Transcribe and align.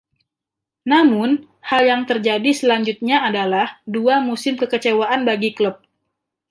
Namun, 0.91 1.29
hal 1.69 1.83
yang 1.91 2.03
terjadi 2.11 2.51
selanjutnya 2.61 3.17
adalah 3.29 3.65
dua 3.95 4.15
musim 4.29 4.53
kekecewaan 4.61 5.21
bagi 5.29 5.49
klub. 5.57 5.75